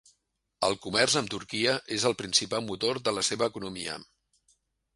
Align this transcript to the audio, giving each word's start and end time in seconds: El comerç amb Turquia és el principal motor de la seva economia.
El 0.67 0.77
comerç 0.85 1.17
amb 1.21 1.29
Turquia 1.33 1.75
és 1.97 2.07
el 2.11 2.17
principal 2.21 2.65
motor 2.71 3.01
de 3.09 3.17
la 3.19 3.25
seva 3.31 3.51
economia. 3.53 3.99